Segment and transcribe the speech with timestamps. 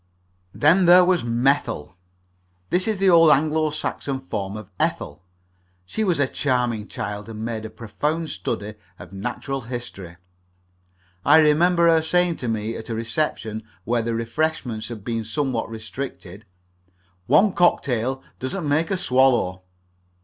[0.51, 1.93] Then there was Methyll
[2.71, 5.21] this is the old Anglo Saxon form of Ethel.
[5.85, 10.15] She was a charming child and made a profound study of natural history.
[11.23, 15.69] I remember her saying to me at a reception where the refreshments had been somewhat
[15.69, 16.45] restricted:
[17.27, 19.61] "One cocktail doesn't make a swallow."